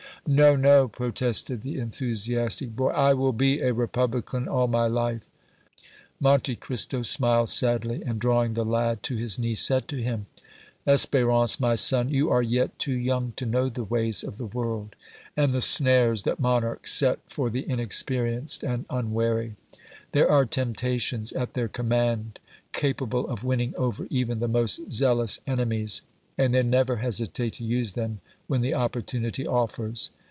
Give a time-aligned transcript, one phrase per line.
[0.27, 5.27] "No, no," protested the enthusiastic boy; "I will be a Republican all my life!"
[6.19, 10.27] Monte Cristo smiled sadly, and, drawing the lad to his knee, said to him:
[10.85, 14.95] "Espérance, my son, you are yet too young to know the ways of the world
[15.35, 19.55] and the snares that monarchs set for the inexperienced and unwary.
[20.11, 22.37] There are temptations at their command
[22.73, 26.03] capable of winning over even the most zealous enemies,
[26.37, 30.09] and they never hesitate to use them when the opportunity offers.